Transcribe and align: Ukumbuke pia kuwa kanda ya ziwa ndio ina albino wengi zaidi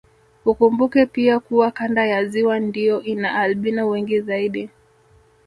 Ukumbuke 0.45 1.05
pia 1.05 1.39
kuwa 1.39 1.71
kanda 1.71 2.05
ya 2.05 2.25
ziwa 2.25 2.59
ndio 2.59 3.01
ina 3.03 3.33
albino 3.35 3.89
wengi 3.89 4.21
zaidi 4.21 4.69